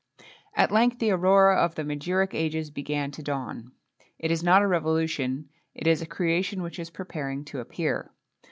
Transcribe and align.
At 0.55 0.71
length 0.71 0.97
the 0.97 1.11
aurora 1.11 1.57
of 1.57 1.75
the 1.75 1.83
magiric 1.83 2.33
ages 2.33 2.71
began 2.71 3.11
to 3.11 3.21
dawn: 3.21 3.71
it 4.17 4.31
is 4.31 4.41
not 4.41 4.63
a 4.63 4.67
revolution, 4.67 5.51
it 5.75 5.85
is 5.85 6.01
a 6.01 6.07
creation 6.07 6.63
which 6.63 6.79
is 6.79 6.89
preparing 6.89 7.45
to 7.45 7.59
appear. 7.59 8.09